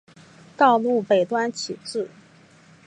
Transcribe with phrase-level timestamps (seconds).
[0.57, 2.09] 道路北端起自。